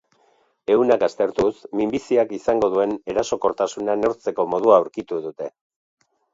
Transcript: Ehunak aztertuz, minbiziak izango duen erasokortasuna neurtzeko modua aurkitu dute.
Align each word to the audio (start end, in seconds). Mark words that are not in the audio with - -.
Ehunak 0.75 1.03
aztertuz, 1.07 1.51
minbiziak 1.81 2.33
izango 2.39 2.71
duen 2.77 2.97
erasokortasuna 3.15 3.99
neurtzeko 4.03 4.49
modua 4.57 4.81
aurkitu 4.83 5.25
dute. 5.31 5.55